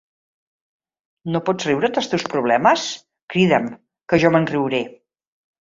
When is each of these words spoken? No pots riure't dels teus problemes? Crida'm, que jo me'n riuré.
No 1.35 1.41
pots 1.49 1.67
riure't 1.69 1.99
dels 1.99 2.09
teus 2.15 2.25
problemes? 2.35 2.87
Crida'm, 3.35 3.71
que 4.09 4.23
jo 4.27 4.35
me'n 4.37 4.51
riuré. 4.57 4.85